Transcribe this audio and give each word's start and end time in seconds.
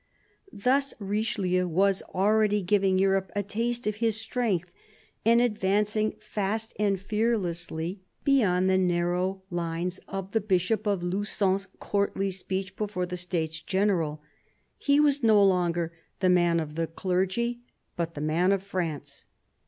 Thus 0.51 0.95
Richelieu 0.97 1.67
was 1.67 2.01
already 2.15 2.63
giving 2.63 2.97
Europe 2.97 3.31
a 3.35 3.43
taste 3.43 3.85
of 3.85 3.97
his 3.97 4.19
strength, 4.19 4.71
and 5.23 5.39
advancing, 5.39 6.15
fast 6.19 6.73
and 6.79 6.99
fearlessly, 6.99 8.01
beyond 8.23 8.67
the 8.67 8.79
92 8.79 8.79
CARDINAL 8.79 8.89
DE 8.89 8.95
RICHELIEU 8.95 9.05
narrow 9.05 9.43
lines 9.51 9.99
of 10.07 10.31
the 10.31 10.41
Bishop 10.41 10.87
of 10.87 11.03
Luzon's 11.03 11.67
courtly 11.77 12.31
speech 12.31 12.75
before 12.75 13.05
the 13.05 13.15
States 13.15 13.61
General. 13.61 14.23
He 14.79 14.99
was 14.99 15.21
no 15.21 15.43
longer 15.43 15.93
"the 16.19 16.29
man 16.29 16.59
of 16.59 16.73
the 16.73 16.87
clergy," 16.87 17.59
but" 17.95 18.15
the 18.15 18.21
man 18.21 18.51
of 18.51 18.63
France." 18.63 19.27